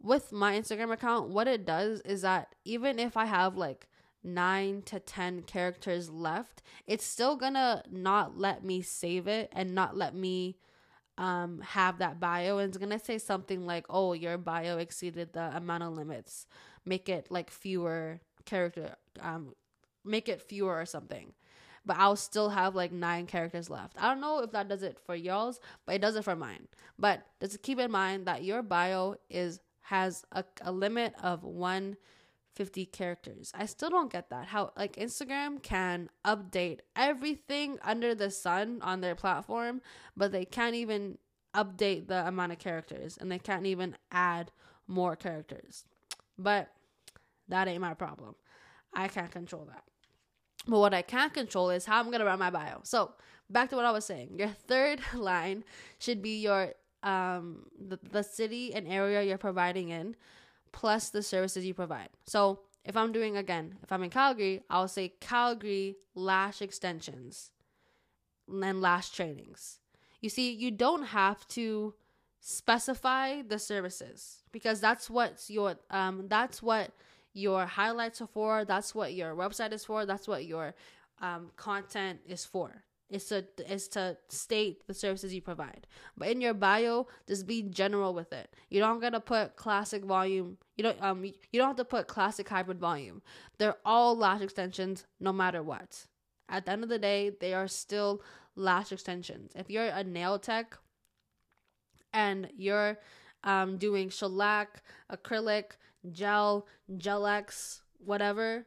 with 0.01 0.31
my 0.31 0.57
Instagram 0.57 0.93
account, 0.93 1.29
what 1.29 1.47
it 1.47 1.65
does 1.65 1.99
is 2.01 2.21
that 2.21 2.55
even 2.63 2.97
if 2.97 3.17
I 3.17 3.25
have 3.25 3.57
like 3.57 3.89
9 4.23 4.81
to 4.83 4.99
10 5.01 5.41
characters 5.41 6.09
left, 6.09 6.61
it's 6.87 7.05
still 7.05 7.35
gonna 7.35 7.83
not 7.91 8.37
let 8.37 8.63
me 8.63 8.81
save 8.81 9.27
it 9.27 9.49
and 9.51 9.75
not 9.75 9.97
let 9.97 10.15
me 10.15 10.57
um 11.17 11.61
have 11.61 11.97
that 11.99 12.19
bio. 12.19 12.59
And 12.59 12.69
it's 12.69 12.77
gonna 12.77 12.99
say 12.99 13.17
something 13.17 13.65
like 13.65 13.85
oh 13.89 14.13
your 14.13 14.37
bio 14.37 14.77
exceeded 14.77 15.33
the 15.33 15.55
amount 15.55 15.83
of 15.83 15.93
limits. 15.93 16.47
Make 16.85 17.09
it 17.09 17.27
like 17.29 17.51
fewer 17.51 18.21
character 18.45 18.95
um 19.21 19.53
make 20.05 20.29
it 20.29 20.41
fewer 20.41 20.79
or 20.79 20.85
something 20.85 21.33
but 21.85 21.97
I'll 21.97 22.15
still 22.15 22.49
have 22.49 22.75
like 22.75 22.91
nine 22.91 23.27
characters 23.27 23.69
left. 23.69 23.95
I 23.99 24.09
don't 24.09 24.21
know 24.21 24.39
if 24.39 24.51
that 24.51 24.67
does 24.67 24.83
it 24.83 24.99
for 25.05 25.15
y'all's, 25.15 25.59
but 25.85 25.95
it 25.95 26.01
does 26.01 26.15
it 26.15 26.23
for 26.23 26.35
mine. 26.35 26.67
But 26.97 27.25
just 27.39 27.61
keep 27.61 27.79
in 27.79 27.91
mind 27.91 28.25
that 28.25 28.43
your 28.43 28.61
bio 28.63 29.15
is 29.29 29.59
has 29.81 30.25
a, 30.31 30.43
a 30.61 30.71
limit 30.71 31.13
of 31.21 31.43
150 31.43 32.85
characters. 32.87 33.51
I 33.53 33.67
still 33.67 33.91
don't 33.91 34.11
get 34.11 34.29
that. 34.31 34.47
How 34.47 34.71
like 34.75 34.95
Instagram 34.95 35.61
can 35.61 36.09
update 36.25 36.79
everything 36.95 37.77
under 37.83 38.15
the 38.15 38.31
sun 38.31 38.79
on 38.81 39.01
their 39.01 39.15
platform, 39.15 39.81
but 40.17 40.31
they 40.31 40.45
can't 40.45 40.75
even 40.75 41.19
update 41.53 42.07
the 42.07 42.27
amount 42.27 42.51
of 42.51 42.59
characters 42.59 43.17
and 43.17 43.31
they 43.31 43.39
can't 43.39 43.65
even 43.65 43.95
add 44.11 44.51
more 44.87 45.15
characters. 45.15 45.85
But 46.37 46.71
that 47.47 47.67
ain't 47.67 47.81
my 47.81 47.93
problem. 47.93 48.35
I 48.93 49.07
can't 49.07 49.31
control 49.31 49.65
that. 49.65 49.83
But 50.67 50.79
what 50.79 50.93
I 50.93 51.01
can't 51.01 51.34
control 51.34 51.69
is 51.69 51.86
how 51.86 52.00
I'm 52.00 52.12
to 52.12 52.25
write 52.25 52.39
my 52.39 52.50
bio. 52.50 52.79
So, 52.84 53.12
back 53.50 53.69
to 53.69 53.75
what 53.75 53.86
I 53.86 53.91
was 53.91 54.05
saying. 54.05 54.36
Your 54.38 54.50
third 54.50 55.00
line 55.13 55.63
should 56.00 56.22
be 56.22 56.41
your 56.41 56.74
um 57.03 57.67
the, 57.79 58.00
the 58.12 58.24
city 58.24 58.74
and 58.74 58.88
area 58.88 59.22
you're 59.22 59.38
providing 59.38 59.89
in 59.89 60.15
plus 60.72 61.10
the 61.10 61.22
services 61.22 61.65
you 61.65 61.74
provide. 61.74 62.10
So, 62.25 62.62
if 62.84 62.95
I'm 62.95 63.12
doing 63.12 63.38
again, 63.38 63.75
if 63.84 63.91
I'm 63.91 64.03
in 64.03 64.10
Calgary, 64.10 64.63
I'll 64.69 64.88
say 64.88 65.13
Calgary 65.19 65.98
lash 66.13 66.62
extensions 66.62 67.51
and 68.48 68.81
lash 68.81 69.10
trainings. 69.10 69.79
You 70.22 70.29
see, 70.29 70.51
you 70.51 70.72
don't 70.72 71.03
have 71.03 71.48
to 71.50 71.93
specify 72.39 73.41
the 73.41 73.57
services 73.57 74.43
because 74.51 74.79
that's 74.79 75.10
what's 75.10 75.50
your 75.50 75.75
um 75.89 76.27
that's 76.27 76.62
what 76.62 76.91
your 77.35 77.65
highlights 77.65 78.21
are 78.21 78.27
for. 78.27 78.65
That's 78.65 78.95
what 78.95 79.13
your 79.13 79.35
website 79.35 79.73
is 79.73 79.85
for. 79.85 80.05
That's 80.05 80.27
what 80.27 80.45
your 80.45 80.73
um, 81.21 81.51
content 81.57 82.21
is 82.25 82.45
for. 82.45 82.83
is 83.09 83.25
to 83.25 83.45
is 83.71 83.87
to 83.89 84.17
state 84.29 84.87
the 84.87 84.93
services 84.93 85.33
you 85.33 85.41
provide. 85.41 85.85
But 86.17 86.29
in 86.29 86.41
your 86.41 86.55
bio, 86.55 87.07
just 87.27 87.45
be 87.45 87.61
general 87.61 88.13
with 88.15 88.33
it. 88.33 88.47
You 88.69 88.79
don't 88.79 88.99
gotta 88.99 89.19
put 89.19 89.55
classic 89.55 90.03
volume. 90.03 90.57
You 90.75 90.83
don't 90.85 91.01
um 91.03 91.23
you 91.23 91.59
don't 91.59 91.67
have 91.67 91.75
to 91.77 91.85
put 91.85 92.07
classic 92.07 92.49
hybrid 92.49 92.79
volume. 92.79 93.21
They're 93.59 93.77
all 93.85 94.17
lash 94.17 94.41
extensions 94.41 95.05
no 95.19 95.31
matter 95.31 95.61
what. 95.61 96.07
At 96.49 96.65
the 96.65 96.71
end 96.71 96.83
of 96.83 96.89
the 96.89 96.99
day, 96.99 97.31
they 97.39 97.53
are 97.53 97.67
still 97.67 98.23
lash 98.55 98.91
extensions. 98.91 99.51
If 99.55 99.69
you're 99.69 99.85
a 99.85 100.03
nail 100.03 100.39
tech 100.39 100.77
and 102.13 102.49
you're 102.57 102.97
um 103.43 103.77
doing 103.77 104.09
shellac, 104.09 104.81
acrylic, 105.11 105.77
gel, 106.12 106.67
gel 106.97 107.25
X, 107.27 107.81
whatever, 107.97 108.65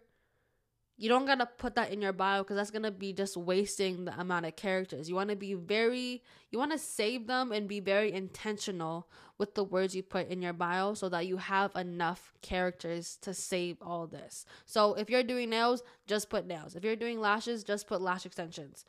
you 1.00 1.08
don't 1.08 1.26
gotta 1.26 1.46
put 1.46 1.76
that 1.76 1.92
in 1.92 2.02
your 2.02 2.12
bio 2.12 2.42
because 2.42 2.56
that's 2.56 2.72
gonna 2.72 2.90
be 2.90 3.12
just 3.12 3.36
wasting 3.36 4.04
the 4.04 4.20
amount 4.20 4.46
of 4.46 4.56
characters. 4.56 5.08
You 5.08 5.14
wanna 5.14 5.36
be 5.36 5.54
very, 5.54 6.24
you 6.50 6.58
wanna 6.58 6.76
save 6.76 7.28
them 7.28 7.52
and 7.52 7.68
be 7.68 7.78
very 7.78 8.12
intentional 8.12 9.08
with 9.38 9.54
the 9.54 9.62
words 9.62 9.94
you 9.94 10.02
put 10.02 10.28
in 10.28 10.42
your 10.42 10.52
bio 10.52 10.94
so 10.94 11.08
that 11.08 11.28
you 11.28 11.36
have 11.36 11.74
enough 11.76 12.34
characters 12.42 13.16
to 13.22 13.32
save 13.32 13.76
all 13.80 14.08
this. 14.08 14.44
So 14.66 14.94
if 14.94 15.08
you're 15.08 15.22
doing 15.22 15.50
nails, 15.50 15.84
just 16.08 16.28
put 16.30 16.48
nails. 16.48 16.74
If 16.74 16.82
you're 16.82 16.96
doing 16.96 17.20
lashes, 17.20 17.62
just 17.62 17.86
put 17.86 18.02
lash 18.02 18.26
extensions, 18.26 18.84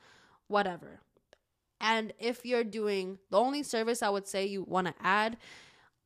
whatever. 0.47 1.01
And 1.79 2.11
if 2.17 2.43
you're 2.43 2.63
doing 2.63 3.19
the 3.29 3.37
only 3.37 3.61
service 3.61 4.01
I 4.01 4.09
would 4.09 4.27
say 4.27 4.47
you 4.47 4.63
wanna 4.63 4.95
add 4.99 5.37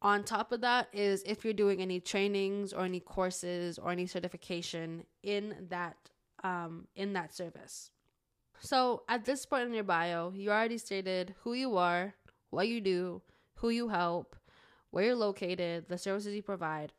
on 0.03 0.23
top 0.25 0.51
of 0.51 0.61
that 0.61 0.89
is 0.91 1.23
if 1.25 1.45
you're 1.45 1.53
doing 1.53 1.81
any 1.81 2.01
trainings 2.01 2.73
or 2.73 2.83
any 2.83 2.99
courses 2.99 3.79
or 3.79 3.89
any 3.89 4.05
certification 4.05 5.05
in 5.23 5.55
that 5.69 5.95
um, 6.43 6.87
in 6.95 7.13
that 7.13 7.33
service. 7.33 7.89
So 8.59 9.03
at 9.07 9.23
this 9.23 9.45
point 9.45 9.67
in 9.67 9.73
your 9.73 9.85
bio, 9.85 10.33
you 10.35 10.51
already 10.51 10.77
stated 10.77 11.35
who 11.43 11.53
you 11.53 11.77
are, 11.77 12.15
what 12.49 12.67
you 12.67 12.81
do, 12.81 13.21
who 13.55 13.69
you 13.69 13.87
help, 13.87 14.35
where 14.91 15.05
you're 15.05 15.15
located, 15.15 15.85
the 15.87 15.97
services 15.97 16.35
you 16.35 16.43
provide. 16.43 16.91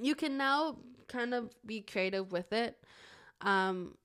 You 0.00 0.14
can 0.14 0.36
now 0.36 0.76
kind 1.08 1.34
of 1.34 1.50
be 1.66 1.80
creative 1.80 2.30
with 2.30 2.52
it. 2.52 2.76
Um, 3.40 3.96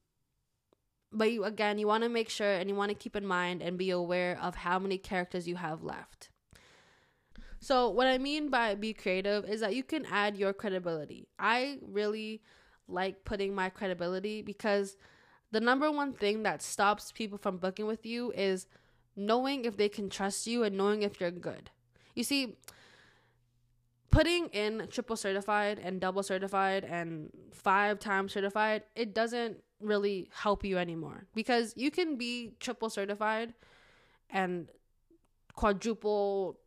but 1.13 1.31
you 1.31 1.43
again, 1.43 1.77
you 1.77 1.85
want 1.85 2.03
to 2.03 2.09
make 2.09 2.29
sure 2.29 2.51
and 2.51 2.67
you 2.67 2.75
want 2.75 2.89
to 2.89 2.95
keep 2.95 3.15
in 3.15 3.27
mind 3.27 3.61
and 3.61 3.77
be 3.77 3.91
aware 3.91 4.39
of 4.41 4.55
how 4.55 4.79
many 4.79 4.97
characters 4.97 5.47
you 5.47 5.55
have 5.57 5.83
left. 5.83 6.30
So, 7.61 7.89
what 7.89 8.07
I 8.07 8.17
mean 8.17 8.49
by 8.49 8.73
be 8.73 8.91
creative 8.91 9.45
is 9.45 9.61
that 9.61 9.75
you 9.75 9.83
can 9.83 10.05
add 10.07 10.35
your 10.35 10.51
credibility. 10.51 11.27
I 11.37 11.77
really 11.81 12.41
like 12.87 13.23
putting 13.23 13.53
my 13.53 13.69
credibility 13.69 14.41
because 14.41 14.97
the 15.51 15.61
number 15.61 15.91
one 15.91 16.13
thing 16.13 16.41
that 16.43 16.63
stops 16.63 17.11
people 17.11 17.37
from 17.37 17.57
booking 17.57 17.85
with 17.85 18.03
you 18.03 18.31
is 18.31 18.65
knowing 19.15 19.65
if 19.65 19.77
they 19.77 19.89
can 19.89 20.09
trust 20.09 20.47
you 20.47 20.63
and 20.63 20.75
knowing 20.75 21.03
if 21.03 21.21
you're 21.21 21.29
good. 21.29 21.69
You 22.15 22.23
see, 22.23 22.57
putting 24.09 24.47
in 24.47 24.87
triple 24.89 25.15
certified 25.15 25.79
and 25.83 26.01
double 26.01 26.23
certified 26.23 26.83
and 26.83 27.29
five 27.51 27.99
times 27.99 28.33
certified, 28.33 28.83
it 28.95 29.13
doesn't 29.13 29.57
really 29.79 30.31
help 30.33 30.65
you 30.65 30.79
anymore 30.79 31.27
because 31.35 31.73
you 31.77 31.91
can 31.91 32.15
be 32.15 32.53
triple 32.59 32.89
certified 32.89 33.53
and 34.31 34.69
quadruple 35.53 36.57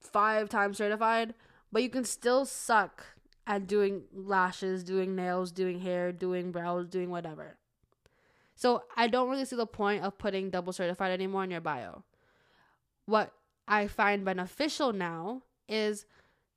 five 0.00 0.48
times 0.48 0.78
certified, 0.78 1.34
but 1.72 1.82
you 1.82 1.90
can 1.90 2.04
still 2.04 2.44
suck 2.44 3.04
at 3.46 3.66
doing 3.66 4.02
lashes, 4.12 4.84
doing 4.84 5.16
nails, 5.16 5.50
doing 5.52 5.80
hair, 5.80 6.12
doing 6.12 6.52
brows, 6.52 6.86
doing 6.86 7.10
whatever. 7.10 7.56
So 8.54 8.82
I 8.96 9.08
don't 9.08 9.30
really 9.30 9.44
see 9.44 9.56
the 9.56 9.66
point 9.66 10.04
of 10.04 10.18
putting 10.18 10.50
double 10.50 10.72
certified 10.72 11.12
anymore 11.12 11.44
in 11.44 11.50
your 11.50 11.60
bio. 11.60 12.04
What 13.06 13.32
I 13.66 13.86
find 13.86 14.24
beneficial 14.24 14.92
now 14.92 15.42
is 15.68 16.06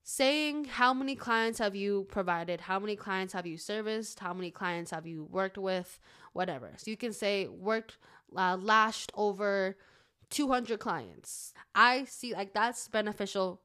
saying 0.03 0.65
how 0.65 0.93
many 0.93 1.15
clients 1.15 1.59
have 1.59 1.75
you 1.75 2.07
provided, 2.09 2.61
how 2.61 2.79
many 2.79 2.95
clients 2.95 3.33
have 3.33 3.45
you 3.45 3.57
serviced, 3.57 4.19
how 4.19 4.33
many 4.33 4.49
clients 4.49 4.91
have 4.91 5.05
you 5.05 5.27
worked 5.31 5.57
with, 5.57 5.99
whatever. 6.33 6.71
So 6.77 6.89
you 6.89 6.97
can 6.97 7.13
say 7.13 7.47
worked, 7.47 7.97
uh, 8.35 8.57
lashed 8.59 9.11
over 9.15 9.77
200 10.31 10.79
clients. 10.79 11.53
I 11.75 12.05
see 12.05 12.33
like 12.33 12.53
that's 12.53 12.87
beneficial 12.87 13.61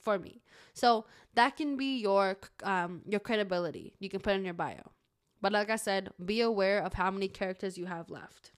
for 0.00 0.18
me. 0.18 0.42
So 0.74 1.06
that 1.34 1.56
can 1.56 1.76
be 1.76 1.98
your 1.98 2.36
um 2.62 3.02
your 3.06 3.20
credibility. 3.20 3.94
You 3.98 4.08
can 4.08 4.20
put 4.20 4.34
in 4.34 4.44
your 4.44 4.54
bio. 4.54 4.92
But 5.40 5.52
like 5.52 5.70
I 5.70 5.76
said, 5.76 6.10
be 6.24 6.40
aware 6.40 6.80
of 6.82 6.94
how 6.94 7.10
many 7.10 7.28
characters 7.28 7.76
you 7.76 7.86
have 7.86 8.10
left. 8.10 8.52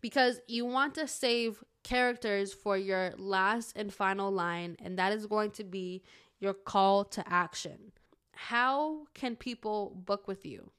Because 0.00 0.40
you 0.46 0.64
want 0.64 0.94
to 0.94 1.08
save 1.08 1.64
characters 1.82 2.52
for 2.52 2.76
your 2.76 3.14
last 3.16 3.76
and 3.76 3.92
final 3.92 4.30
line 4.30 4.76
and 4.80 4.98
that 4.98 5.12
is 5.12 5.26
going 5.26 5.50
to 5.52 5.64
be 5.64 6.02
your 6.38 6.54
call 6.54 7.04
to 7.04 7.24
action. 7.26 7.92
How 8.32 9.06
can 9.14 9.36
people 9.36 9.96
book 10.04 10.28
with 10.28 10.44
you? 10.44 10.70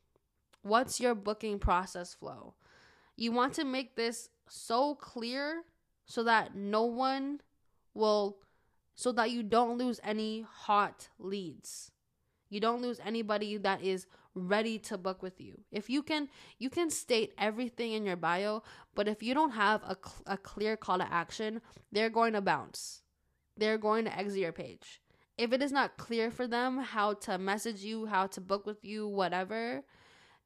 What's 0.61 0.99
your 0.99 1.15
booking 1.15 1.59
process 1.59 2.13
flow? 2.13 2.53
You 3.15 3.31
want 3.31 3.53
to 3.55 3.65
make 3.65 3.95
this 3.95 4.29
so 4.49 4.95
clear 4.95 5.63
so 6.05 6.23
that 6.23 6.55
no 6.55 6.83
one 6.83 7.41
will 7.93 8.37
so 8.95 9.11
that 9.11 9.29
you 9.29 9.43
don't 9.43 9.77
lose 9.77 9.99
any 10.03 10.45
hot 10.49 11.09
leads. 11.19 11.91
You 12.49 12.59
don't 12.59 12.81
lose 12.81 12.99
anybody 13.05 13.57
that 13.57 13.83
is 13.83 14.07
ready 14.33 14.79
to 14.79 14.97
book 14.97 15.21
with 15.21 15.39
you. 15.41 15.61
If 15.71 15.89
you 15.89 16.01
can 16.01 16.29
you 16.57 16.69
can 16.69 16.89
state 16.89 17.33
everything 17.37 17.93
in 17.93 18.05
your 18.05 18.15
bio, 18.15 18.63
but 18.95 19.07
if 19.07 19.21
you 19.21 19.33
don't 19.33 19.51
have 19.51 19.83
a, 19.83 19.97
a 20.25 20.37
clear 20.37 20.77
call 20.77 20.99
to 20.99 21.11
action, 21.11 21.61
they're 21.91 22.09
going 22.09 22.33
to 22.33 22.41
bounce. 22.41 23.01
They're 23.57 23.77
going 23.77 24.05
to 24.05 24.17
exit 24.17 24.39
your 24.39 24.51
page. 24.51 25.01
If 25.37 25.53
it 25.53 25.61
is 25.61 25.71
not 25.71 25.97
clear 25.97 26.31
for 26.31 26.47
them 26.47 26.79
how 26.79 27.13
to 27.13 27.37
message 27.37 27.81
you, 27.81 28.05
how 28.07 28.27
to 28.27 28.41
book 28.41 28.65
with 28.65 28.83
you, 28.83 29.07
whatever, 29.07 29.83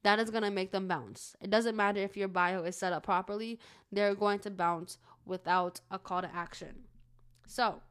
that 0.04 0.20
is 0.20 0.30
going 0.30 0.44
to 0.44 0.52
make 0.52 0.72
them 0.72 0.88
bounce. 0.88 1.36
It 1.42 1.50
doesn't 1.50 1.76
matter 1.76 2.00
if 2.02 2.18
your 2.18 2.28
bio 2.28 2.64
is 2.64 2.76
set 2.76 2.94
up 2.94 3.04
properly, 3.04 3.60
they're 3.92 4.16
going 4.16 4.40
to 4.40 4.50
bounce 4.50 4.98
without 5.26 5.80
a 5.92 6.00
call 6.00 6.22
to 6.22 6.36
action. 6.36 6.84
So, 7.48 7.82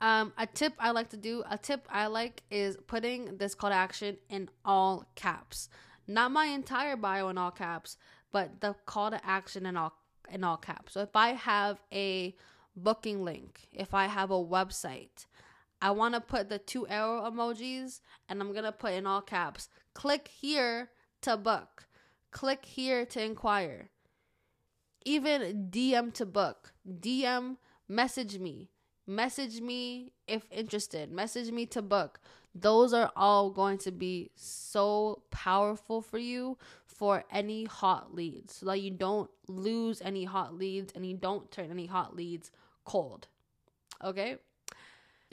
um, 0.00 0.32
a 0.36 0.46
tip 0.46 0.74
I 0.78 0.90
like 0.90 1.10
to 1.10 1.16
do, 1.16 1.44
a 1.48 1.56
tip 1.56 1.86
I 1.90 2.06
like 2.06 2.42
is 2.50 2.76
putting 2.86 3.36
this 3.36 3.54
call 3.54 3.70
to 3.70 3.76
action 3.76 4.16
in 4.28 4.48
all 4.64 5.06
caps. 5.14 5.68
Not 6.06 6.32
my 6.32 6.46
entire 6.46 6.96
bio 6.96 7.28
in 7.28 7.38
all 7.38 7.52
caps, 7.52 7.96
but 8.32 8.60
the 8.60 8.74
call 8.86 9.10
to 9.10 9.24
action 9.24 9.66
in 9.66 9.76
all 9.76 9.92
in 10.30 10.44
all 10.44 10.56
caps. 10.56 10.94
So 10.94 11.00
if 11.00 11.14
I 11.14 11.30
have 11.30 11.80
a 11.92 12.34
booking 12.74 13.22
link, 13.24 13.68
if 13.72 13.94
I 13.94 14.06
have 14.06 14.30
a 14.30 14.44
website, 14.44 15.26
I 15.82 15.90
want 15.90 16.14
to 16.14 16.20
put 16.20 16.48
the 16.48 16.58
two 16.58 16.86
arrow 16.86 17.28
emojis 17.28 18.00
and 18.28 18.40
I'm 18.40 18.52
going 18.52 18.64
to 18.64 18.72
put 18.72 18.92
in 18.92 19.04
all 19.04 19.20
caps 19.20 19.68
click 19.94 20.28
here 20.28 20.90
to 21.22 21.36
book, 21.36 21.86
click 22.30 22.64
here 22.64 23.04
to 23.06 23.22
inquire. 23.22 23.90
Even 25.04 25.68
DM 25.70 26.14
to 26.14 26.24
book, 26.24 26.72
DM, 26.88 27.56
message 27.88 28.38
me, 28.38 28.70
message 29.08 29.60
me 29.60 30.12
if 30.28 30.46
interested, 30.52 31.10
message 31.10 31.50
me 31.50 31.66
to 31.66 31.82
book. 31.82 32.20
Those 32.54 32.92
are 32.92 33.10
all 33.16 33.50
going 33.50 33.78
to 33.78 33.90
be 33.90 34.30
so 34.36 35.22
powerful 35.32 36.00
for 36.00 36.18
you 36.18 36.58
for 36.86 37.24
any 37.32 37.64
hot 37.64 38.14
leads 38.14 38.54
so 38.54 38.66
that 38.66 38.80
you 38.80 38.90
don't 38.92 39.30
lose 39.48 40.00
any 40.00 40.24
hot 40.24 40.54
leads 40.54 40.92
and 40.92 41.04
you 41.04 41.16
don't 41.16 41.50
turn 41.50 41.72
any 41.72 41.86
hot 41.86 42.14
leads 42.14 42.52
cold. 42.84 43.26
Okay? 44.04 44.36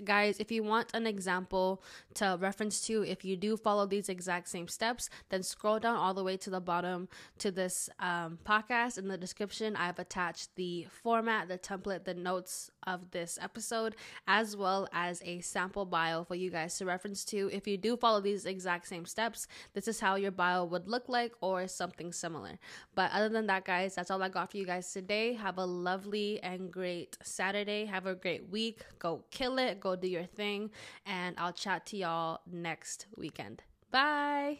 Guys 0.05 0.39
if 0.39 0.51
you 0.51 0.63
want 0.63 0.89
an 0.93 1.05
example 1.05 1.81
to 2.13 2.37
reference 2.39 2.81
to 2.81 3.03
if 3.03 3.23
you 3.23 3.35
do 3.35 3.57
follow 3.57 3.85
these 3.85 4.09
exact 4.09 4.47
same 4.47 4.67
steps 4.67 5.09
then 5.29 5.43
scroll 5.43 5.79
down 5.79 5.95
all 5.95 6.13
the 6.13 6.23
way 6.23 6.37
to 6.37 6.49
the 6.49 6.61
bottom 6.61 7.07
to 7.37 7.51
this 7.51 7.89
um, 7.99 8.37
podcast. 8.45 8.97
In 8.97 9.07
the 9.07 9.17
description 9.17 9.75
i've 9.75 9.99
attached 9.99 10.55
the 10.55 10.87
format 11.03 11.47
the 11.47 11.57
template 11.57 12.03
the 12.05 12.13
notes 12.13 12.71
of 12.87 13.11
this 13.11 13.37
episode 13.41 13.95
as 14.27 14.55
well 14.55 14.87
as 14.93 15.21
a 15.25 15.39
sample 15.41 15.85
bio 15.85 16.23
for 16.23 16.35
you 16.35 16.49
guys 16.49 16.77
to 16.77 16.85
reference 16.85 17.23
to. 17.25 17.49
If 17.51 17.67
you 17.67 17.77
do 17.77 17.97
follow 17.97 18.21
these 18.21 18.45
exact 18.45 18.87
same 18.87 19.05
steps 19.05 19.47
this 19.73 19.87
is 19.87 19.99
how 19.99 20.15
your 20.15 20.31
bio 20.31 20.65
would 20.65 20.87
look 20.87 21.07
like 21.07 21.33
or 21.41 21.67
something 21.67 22.11
similar. 22.11 22.59
But 22.95 23.11
other 23.13 23.29
than 23.29 23.47
that 23.47 23.65
guys 23.65 23.95
that's 23.95 24.11
all 24.11 24.21
i 24.23 24.29
got 24.29 24.51
for 24.51 24.57
you 24.57 24.65
guys 24.65 24.91
today. 24.91 25.33
Have 25.33 25.57
a 25.57 25.65
lovely 25.65 26.39
and 26.41 26.71
great 26.71 27.17
saturday. 27.23 27.85
Have 27.85 28.05
a 28.05 28.15
great 28.15 28.49
week. 28.49 28.81
Go 28.99 29.23
kill 29.31 29.57
it. 29.59 29.79
Go 29.79 29.95
do 29.95 30.07
your 30.07 30.25
thing, 30.25 30.71
and 31.05 31.35
I'll 31.37 31.53
chat 31.53 31.85
to 31.87 31.97
y'all 31.97 32.41
next 32.49 33.07
weekend. 33.17 33.63
Bye. 33.91 34.59